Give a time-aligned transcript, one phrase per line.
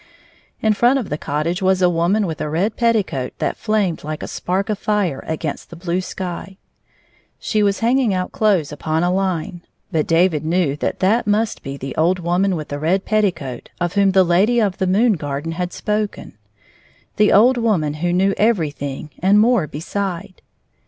[0.61, 4.23] In front of the cottage was a woman with a red petticoat that flamed Uke
[4.23, 6.57] a spark of fire against the blue sky.
[7.37, 9.61] She was hanging out clothes upon a hne,
[9.91, 13.93] but David knew that that must be the old woman with the red petticoat of
[13.93, 16.35] whom the lady of the moon garden had spoken—
[17.17, 20.41] the old woman who knew everything and more beside.